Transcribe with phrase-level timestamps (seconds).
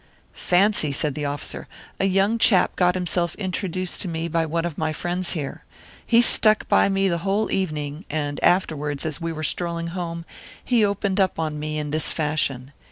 [0.33, 1.67] "Fancy," said the officer.
[1.99, 5.63] "A young chap got himself introduced to me by one of my friends here.
[6.03, 10.25] He stuck by me the whole evening, and afterwards, as we were strolling home,
[10.65, 12.71] he opened up on me in this fashion.